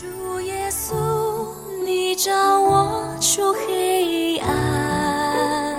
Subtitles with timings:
[0.00, 0.94] 主耶稣，
[1.84, 5.76] 你照我出黑暗，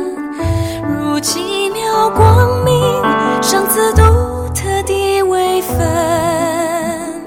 [0.88, 2.80] 如奇妙光明，
[3.42, 4.04] 上次独
[4.54, 7.26] 特的微分，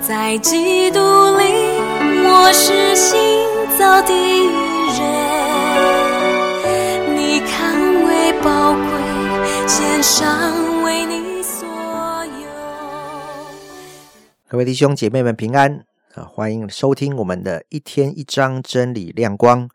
[0.00, 1.78] 在基督里
[2.26, 3.46] 我是新
[3.78, 4.12] 造的
[4.98, 5.06] 人，
[7.16, 7.72] 你看
[8.04, 8.82] 为宝贵，
[9.68, 11.68] 献上为你所
[12.24, 12.48] 有。
[14.48, 15.84] 各位弟兄姐妹们平安
[16.16, 16.24] 啊！
[16.24, 19.68] 欢迎收听我们的一天一章真理亮光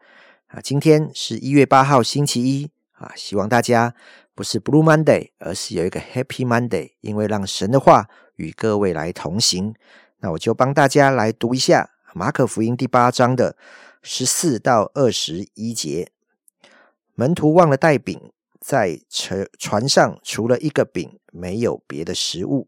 [0.48, 0.60] 啊！
[0.60, 3.12] 今天是一月八号星期一啊！
[3.16, 3.94] 希望大家
[4.34, 9.76] 不是 Blue Monday，而是有一个 Happy Monday，因为让神的话与各位来同行。
[10.22, 13.56] 那我就帮大家来读一下马可福音第八章的
[14.02, 16.12] 十四到二十一节。
[17.14, 22.68] 门徒忘了带饼，在船船上除了一个饼，没有别的食物。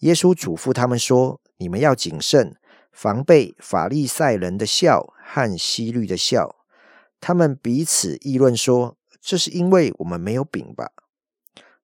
[0.00, 2.56] 耶稣嘱咐他们说：“你们要谨慎，
[2.92, 6.54] 防备法利赛人的笑和希律的笑。
[7.20, 10.90] 他们彼此议论说：‘这是因为我们没有饼吧？’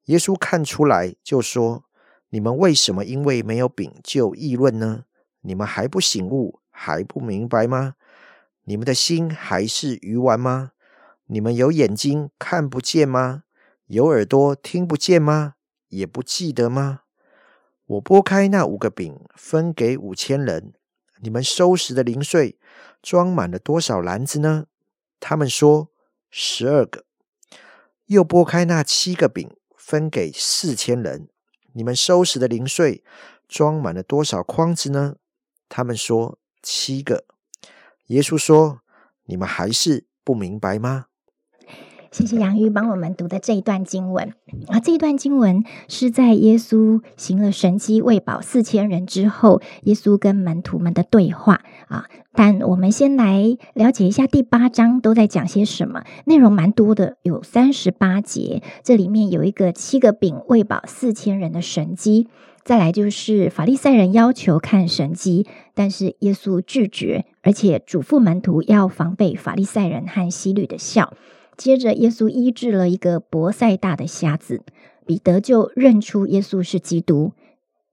[0.05, 1.84] 耶稣看出来，就说
[2.31, 5.05] ：‘你们为什么因为没有饼就议论呢？
[5.41, 7.95] 你们还不醒悟，还不明白吗？
[8.65, 10.72] 你们的心还是鱼丸吗？
[11.27, 13.45] 你们有眼睛看不见吗？
[13.87, 15.55] 有耳朵听不见吗？
[15.89, 17.00] 也不记得吗？’
[17.87, 20.75] 我拨开那五个饼，分给五千人。
[21.21, 22.59] 你们收拾的零碎
[23.03, 24.67] 装满了多少篮子呢？
[25.21, 25.91] 他们说
[26.31, 27.05] 十二个。
[28.07, 31.29] 又拨开那七个饼，分给四千人。
[31.73, 33.05] 你们收拾的零碎
[33.47, 35.17] 装满了多少筐子呢？
[35.69, 37.25] 他们说七个。
[38.07, 38.81] 耶稣说
[39.25, 41.07] ：“你们还是不明白吗？”
[42.11, 44.33] 谢谢杨玉帮我们读的这一段经文
[44.69, 52.06] 啊，这一段经文是在耶稣行了神迹喂饱四千人之后，耶稣跟门徒们的对话啊。
[52.34, 58.62] 但我们先来了解一下第八章都在讲些什么，内容蛮多的，有三十八节。
[58.83, 62.28] 这里面有一个七个饼喂饱四千人的神迹，
[62.65, 71.12] 再来就是法利赛人要求看神迹，但是耶稣拒绝，而且嘱咐门徒要防备法利赛人和希律的笑。
[71.59, 74.63] 接着，耶稣医治了一个伯赛大的瞎子，
[75.05, 77.33] 彼得就认出耶稣是基督。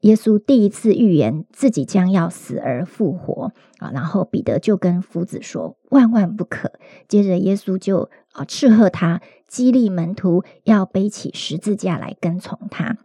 [0.01, 6.73] 耶稣第一次预言自己将要死而复活啊，然后彼得就跟夫子说：“万万不可！”
[7.09, 12.97] 接着，耶稣就啊斥喝他，激励门徒要背起十字架来跟从他。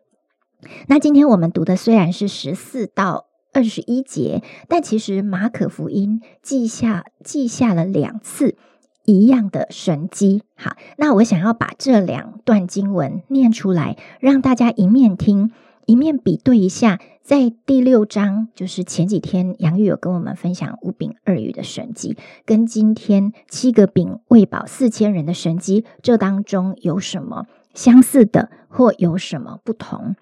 [0.88, 8.58] 那今天我们读的虽然是十四到二十一节，但其实马可福音记下记下了两次。
[9.04, 15.50] 一样的神机，好，那我想要把这两段经文念出来，让大家一面听，
[15.86, 17.00] 一面比对一下。
[17.22, 30.16] 在第六章，就是前几天杨玉有跟我们分享五饼二鱼的神机，跟今天七个饼喂饱四千人的神机，这当中有什么相似的，或有什么不同？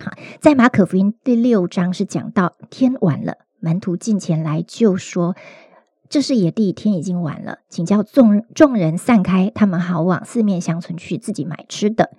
[0.00, 5.36] 好，在马可福音第六章是讲到天晚了，门徒进前来就说。
[6.08, 12.10] 这是野地，天已经晚了，请叫众众人散开，他们好往四面乡村去自己买吃的。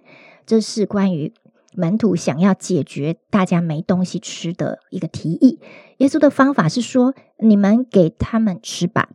[0.46, 1.34] 这是关于
[1.74, 5.60] 门徒想要解决大家没东西吃的一个提议。
[5.98, 9.10] 耶稣的方法是说：“你们给他们吃吧。”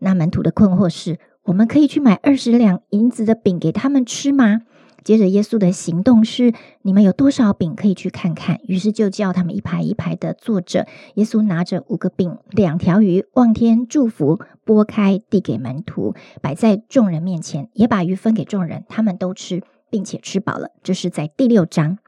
[0.00, 4.62] 那门徒的困惑是：我们可以去买二十两银子的饼给他们吃吗？
[5.04, 6.52] 接着，耶稣的行动是：
[6.82, 8.60] 你们有多少饼可以去看看？
[8.64, 10.86] 于是就叫他们一排一排的坐着。
[11.14, 20.70] 耶稣拿着五个饼、两条鱼，望天祝福，拨开递给门徒，摆在众人面前，也把鱼分给众人，他们都吃，并且吃饱了。
[20.82, 21.98] 这是在第六章。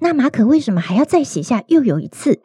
[0.00, 2.40] 那马可为什么还要再写下又有一次？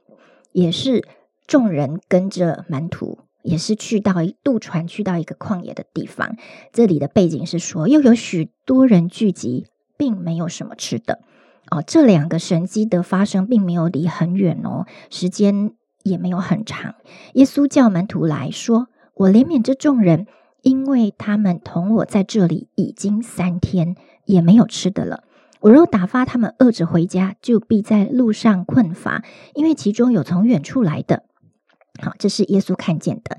[0.51, 1.03] 也是
[1.47, 3.19] 众人跟着门徒。
[3.43, 6.35] 也是去到一渡船，去到一个旷野的地方。
[6.71, 9.67] 这里的背景是说，又有许多人聚集，
[9.97, 11.19] 并没有什么吃的。
[11.69, 15.73] 哦，这两个神迹的发生，并没有离很远哦，时间
[16.03, 16.95] 也没有很长。
[17.33, 20.27] 耶稣叫门徒来说：“我怜悯这众人，
[20.61, 25.23] 因为他们同我在这里已经三天，也没有吃的了。
[25.61, 29.23] 我若打发他们饿着回家，就必在路上困乏，
[29.53, 31.23] 因为其中有从远处来的。”
[32.01, 33.37] 好，这是耶稣看见的。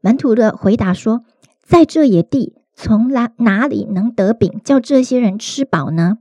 [0.00, 1.24] 门徒的回答说
[1.62, 6.18] ：“在这野地，从哪哪里能得饼，叫这些人吃饱呢？”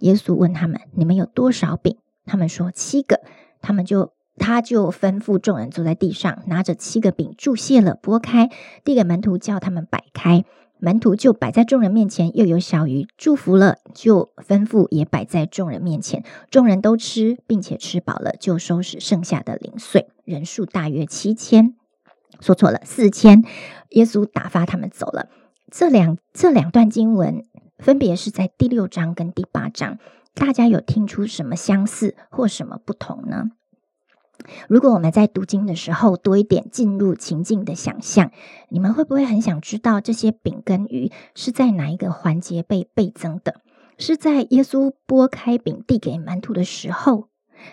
[0.00, 3.20] 耶稣问他们：“你们有多少饼？”他们说：“七个。”
[3.62, 8.50] 他们就他就吩咐众人坐在地上，拿着七个饼，注谢了，拨开，
[8.84, 10.44] 递给门徒，叫他们摆开。
[10.84, 16.22] 门徒就摆在众人面前，又有小鱼，祝福了，就吩咐也摆在众人面前。
[16.50, 21.74] 众人都吃，并且吃饱了，就收拾剩下的零碎，人数大约七千。
[22.38, 23.42] 说错了，四千。
[23.92, 25.30] 耶稣打发他们走了。
[25.70, 27.46] 这两这两段经文
[27.78, 29.98] 分别是在第六章跟第八章，
[30.34, 33.52] 大家有听出什么相似或什么不同呢？
[34.68, 38.30] 如果我们在读经的时候多一点进入情境的想象，
[38.68, 43.60] 你们会不会很想知道这些饼跟鱼是在哪一个环节被倍增的？
[43.96, 47.28] 是在耶稣拨开饼递给门徒的时候，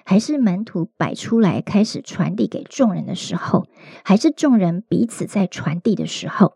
[0.05, 3.65] 还是门徒摆出来开始传递给众人的时候，
[4.05, 6.53] 还是众人彼此在传递的时候？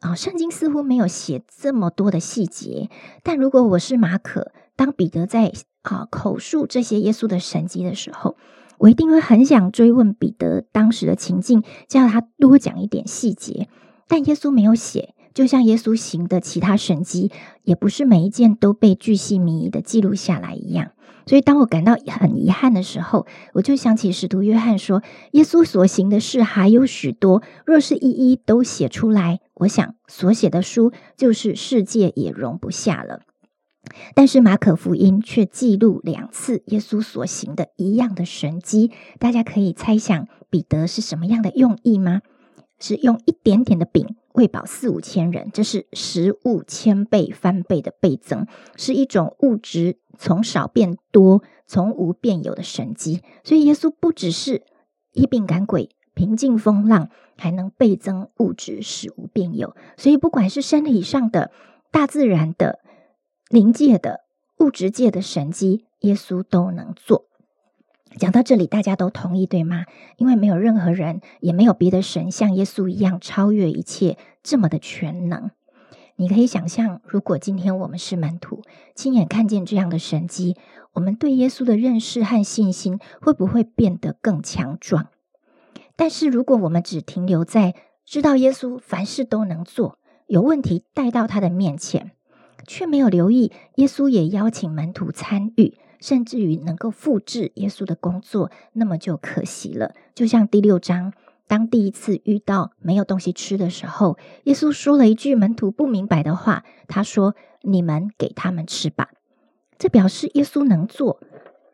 [0.00, 2.90] 啊，圣经似乎没有写这么多的细节，
[3.22, 5.52] 但如果我是马可，当彼得在
[5.82, 8.36] 啊口述这些耶稣的神迹的时候。
[8.82, 13.68] 我一定会很想追问彼得当时的情境，叫他多讲一点细节。
[14.08, 17.30] 但耶稣没有写，就像耶稣行的其他神迹，
[17.62, 20.90] 也不是每一件都被巨细靡遗的记录下来一样。
[21.26, 25.00] 所以，当我感到很遗憾的时候，我就想起使徒约翰说
[25.30, 33.20] ：“耶稣所行的事还有许多，若是一一都写出来，我想所写的书就是世界也容不下了。”
[34.14, 42.22] 但是马可福音却记录两次耶稣所行的一样的神迹，大家可以猜想彼得是什么样的用意吗？
[42.78, 48.46] 是用一点点的饼喂饱四五千人，这是食物千倍翻倍的倍增，
[48.76, 53.20] 是一种物质从少变多、从无变有的神迹。
[53.44, 54.62] 所以耶稣不只是
[55.12, 59.76] 医病赶鬼、平静风浪，还能倍增物质，使无变有。
[59.96, 61.50] 所以不管是身体上的、
[61.90, 62.78] 大自然的。
[63.52, 64.22] 灵界的
[64.60, 67.26] 物质界的神迹，耶稣都能做。
[68.16, 69.84] 讲到这里，大家都同意对吗？
[70.16, 75.50] 因为没有任何人，也没有别的神像耶稣一样超越一切，这么的全能。
[76.16, 78.62] 你可以想象，如果今天我们是门徒，
[78.94, 80.56] 亲眼看见这样的神迹，
[80.94, 85.08] 我们对耶稣的认识和信心会不会变得更强壮？
[85.94, 87.74] 但是，如果我们只停留在
[88.06, 92.12] 知道耶稣凡事都能做，有问题带到他的面前。
[92.66, 99.94] 却没有留意，耶稣也邀请门徒参与，甚至于能够复制耶稣的工作，那么就可惜了。
[100.14, 101.12] 就像第六章，
[101.46, 109.10] 当第一次遇到没有东西吃的时候，耶稣说了一句门徒不明白的话，他说：“你们给他们吃吧。”
[109.78, 111.20] 这表示耶稣能做，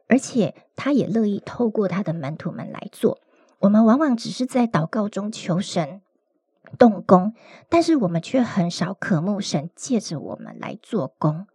[0.08, 3.20] 而且他也乐意透过他的门徒们来做。
[3.60, 6.00] 我们往往只是在祷告中求神。
[6.76, 7.34] 动工，
[7.68, 11.46] 但是我们却很少渴慕神借着我们来做工。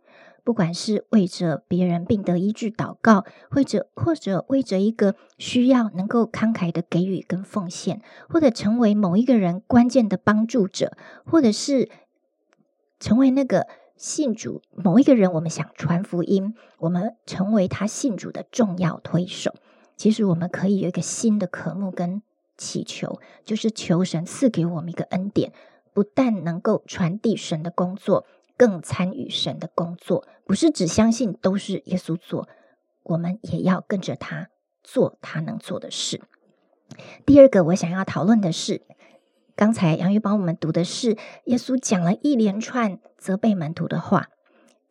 [0.46, 11.90] 不管是为着别人病得医治祷告，或者或者为着一个需要能够慷慨的给予跟奉献，或者成为某一个人关键的帮助者，或者是
[13.00, 19.54] 成为那个信主某一个人，我们想传福音，我们成为他信主的重要推手。
[19.96, 22.22] 其实我们可以有一个新的渴慕跟。
[22.58, 25.52] 祈求就是求神赐给我们一个恩典，
[25.94, 28.26] 不但能够传递神的工作，
[28.58, 30.28] 更参与神的工作。
[30.46, 32.48] 不是只相信都是耶稣做，
[33.04, 34.50] 我们也要跟着他
[34.84, 36.22] 做他能做的事。
[37.26, 38.82] 第二个，我想要讨论的是，
[39.56, 44.30] 刚才杨玉帮我们读的是耶稣讲了一连串责备门徒的话。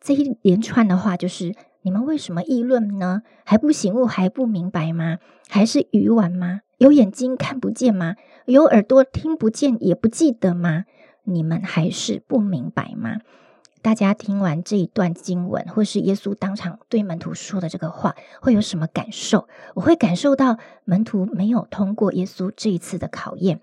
[0.01, 3.21] 这一连串的话就是：你们为什么议论呢？
[3.45, 5.19] 还不醒悟，还不明白吗？
[5.47, 6.61] 还是愚顽吗？
[6.83, 8.17] 有眼睛看不见吗？
[8.43, 10.83] 有耳朵听不见也不记得吗？
[11.23, 13.19] 你们还是不明白吗？
[13.81, 19.47] 大家听完这一段经文，或是耶稣当场对门徒说的这个话，会有什么感受？
[19.75, 23.61] 我会感受到门徒没有通过耶稣这一次的考验，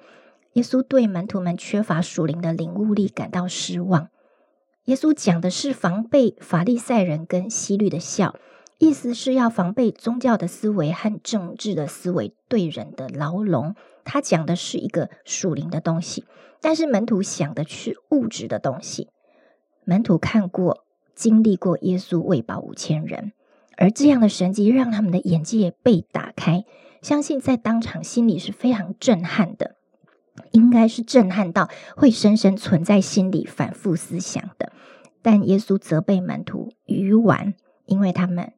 [0.54, 4.09] 耶稣对门徒们缺乏属灵的领悟力感到失望。
[4.87, 8.37] 耶稣讲的是防备法利赛人跟希律的笑。
[8.80, 13.75] 意思是要防备宗教的思维和政治的思维对人的牢笼。
[14.04, 16.25] 他讲的是一个属灵的东西，
[16.62, 19.10] 但是门徒想的是物质的东西。
[19.84, 23.32] 门徒看过、经历过耶稣喂饱五千人，
[23.76, 26.64] 而这样的神迹让他们的眼界被打开，
[27.02, 29.76] 相信在当场心里是非常震撼的，
[30.52, 34.72] 应该是震撼到会深深存在心里、反复思想的。
[35.20, 37.52] 但耶稣责备门徒愚顽，
[37.84, 38.54] 因为他们。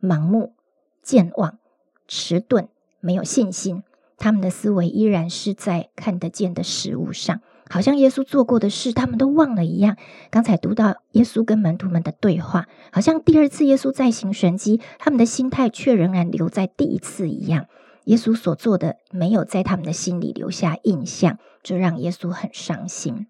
[0.00, 0.54] 盲目、
[1.02, 1.58] 健忘、
[2.06, 2.68] 迟钝、
[3.00, 3.82] 没有信心，
[4.16, 9.96] 他们的思维依然是在看得见的事物上，好像耶稣做过的事，他们都忘了一样。
[10.30, 17.66] 刚才读到耶稣跟门徒们的对话，好像第二次耶稣再行神迹，他们的心态却仍然留在第一次一样。
[18.04, 23.26] 耶稣所做的没有在他们的心里留下印象，这让耶稣很伤心。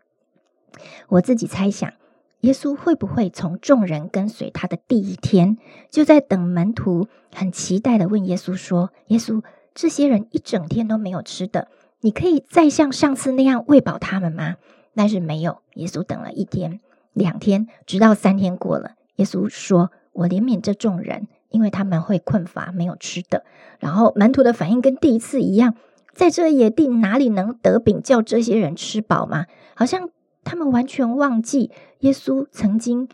[1.08, 1.92] 我自己猜想，
[2.40, 5.58] 耶稣会不会从众人跟随他的第一天，
[5.90, 9.42] 就在等门徒很期待的问耶稣说：“耶稣，
[9.74, 11.68] 这些人一整天都没有吃的，
[12.00, 14.56] 你可以再像上次那样喂饱他们吗？”
[14.94, 16.80] 但是没有，耶稣等了一天、
[17.12, 23.44] 两天，直到三天过了，耶稣说：“我怜悯这众人，因为他们会困乏，没有吃的。”
[23.78, 25.74] 然后门徒的反应跟第一次一样。
[26.14, 29.46] 在这野地哪里能得饼叫这些人吃饱吗？
[29.76, 30.08] 好像
[30.48, 33.06] 他们完全忘记耶稣曾经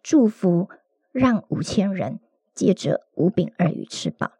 [0.00, 0.68] 祝福
[1.10, 2.20] 让五千人
[2.54, 4.30] 借着五饼二鱼吃饱，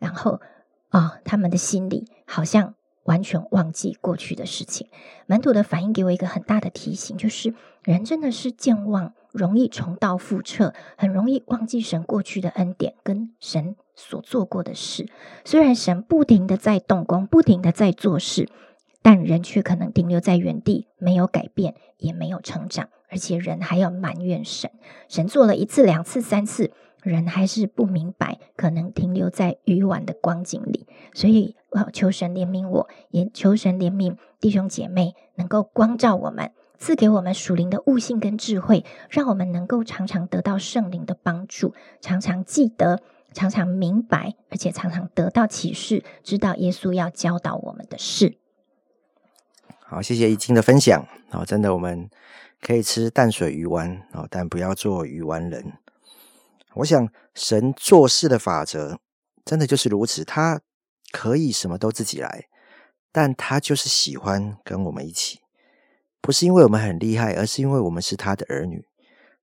[0.00, 0.40] 然后
[0.88, 2.74] 啊，他们的心里好像
[3.04, 4.88] 完全忘记过去的事情。
[5.26, 13.76] 门徒的反应给我一个很大的提醒，就是人真的是健忘，容易重蹈覆辙，很容易忘记神过去的恩典跟神。
[13.98, 15.08] 所做过的事，
[15.44, 18.50] 虽然神不停的在动工，不停的在做事，
[19.06, 24.68] 但人却可能停留在原地，没有改变，也没有成长，而且人还要埋怨神。
[25.06, 26.72] 神做了一次、两次、三次，
[27.04, 30.88] 人还是不明白，可能停留在愚顽的光景里。
[31.14, 31.54] 所以，
[31.92, 43.00] 求神怜悯我，也求神怜悯弟兄姐妹，能够光照我们，赐给我们属灵的悟性跟智慧，让我们能够常常得到圣灵的帮助，常常记得。
[43.32, 48.38] 常常明白，而且常常得到启示，知道耶稣要教导我们的事。
[49.88, 51.06] 好，谢谢易经的分享。
[51.30, 52.10] 哦，真的，我们
[52.60, 55.74] 可以吃淡水鱼丸哦，但不要做鱼丸人。
[56.74, 58.98] 我想，神做事的法则
[59.44, 60.24] 真的就是如此。
[60.24, 60.60] 他
[61.12, 62.48] 可以什么都自己来，
[63.12, 65.38] 但他就是喜欢跟我们一起，
[66.20, 68.84] 不是因为我们很厉害，而是因为我们是他的儿女。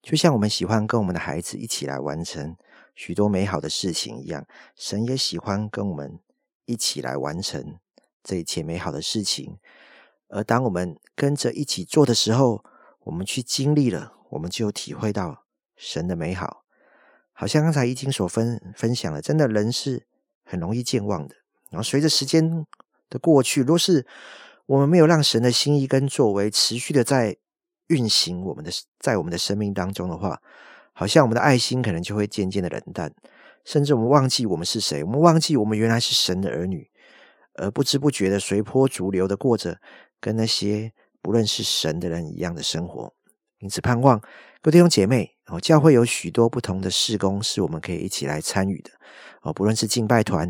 [0.01, 2.57] 就像我们喜欢跟我们的孩子一起来完成。
[2.93, 4.45] 许多美好的事情一样，
[4.75, 6.19] 神也喜欢跟我们
[6.65, 7.79] 一起来完成
[8.21, 9.57] 这一切美好的事情。
[10.33, 12.63] 而当我们跟着一起做的时候，
[13.01, 16.63] 我们去经历了，我们就体会到神的美好。
[17.31, 20.07] 好像刚才已经所分分享了，真的人是
[20.43, 21.35] 很容易健忘的。
[21.69, 22.65] 然后随着时间
[23.09, 24.07] 的过去，若是
[24.65, 27.37] 我们没有让神的心意跟作为持续的在
[27.87, 30.41] 运行我们的在我们的生命当中的话，
[30.93, 33.13] 好像我们的爱心可能就会渐渐的冷淡，
[33.65, 36.89] 甚至我们忘记我们是谁，我们忘记我们原来是神的儿女，
[37.55, 39.79] 而不知不觉的随波逐流的过着
[40.23, 43.13] 跟那些不认识神的人一样的生活。
[43.59, 44.17] 因此，盼望
[44.61, 48.91] 各位弟兄姐妹哦，教会有许多不同的事工是我们可以一起来参与的
[49.41, 50.49] 哦，不论是敬拜团，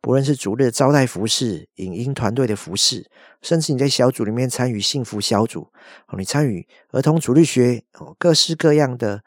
[0.00, 3.08] 不论是主日招待服饰、影音团队的服饰，
[3.40, 5.70] 甚至你在小组里面参与幸福小组
[6.08, 9.22] 哦，你参与儿童主日学哦，各式各样的。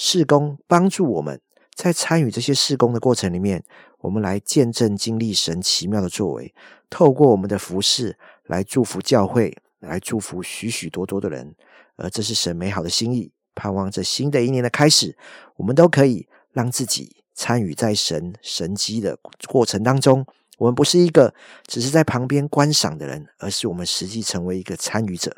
[0.00, 1.40] 事工帮助我们
[1.74, 3.64] 在参与这些事工的过程里面，
[3.98, 6.54] 我们来见证经历神奇妙的作为，
[6.88, 8.16] 透过我们的服饰
[8.48, 11.54] 来祝福教会，来祝福许许多多的人，
[11.94, 13.30] 而这是神美好的心意。
[13.54, 15.16] 盼望这新的一年的开始，
[15.56, 20.26] 我们都可以让自己参与在神神机的过程当中。
[20.58, 21.32] 我们不是一个
[21.66, 25.36] 只是在旁边观赏的人，而是我们实际成为一个参与者。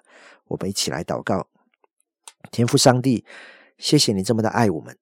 [0.49, 1.47] 我们一起来祷告，
[2.51, 3.25] 天父上帝。
[3.79, 4.95] 谢谢你这么的爱我们，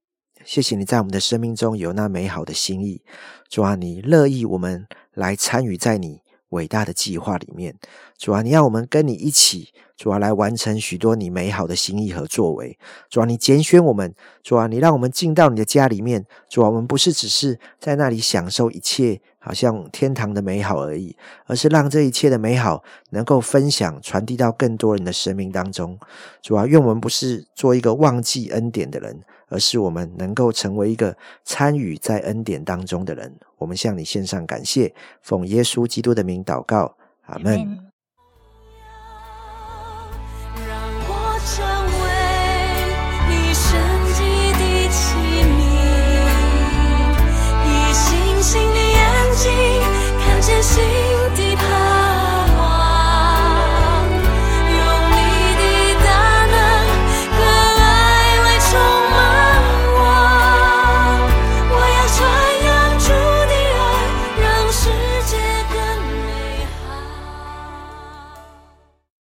[0.44, 3.02] 谢谢你在我们的生命中有那美好的心意，
[3.48, 7.74] 主啊，你乐意我们来参与在你伟大的计划里面，
[8.16, 12.78] 主啊，你要我们跟你一起，主啊，来完成许多你美好的心意和作为，
[13.10, 19.20] 主啊，你拣选我们，主啊，你让我们进到你的家里面，主啊，我们不是只是在那里享受一切。
[19.40, 25.98] 好像天堂的美好而已，而是让这一切的美好能够分享、传递到更多人的生命当中。
[26.42, 33.34] 主啊，愿我们不是做一个忘记恩典的人，而是我们能够成为一个参与在恩典当中的人。
[33.56, 37.87] 我们向你献上感谢，奉耶稣基督的名祷告，阿门。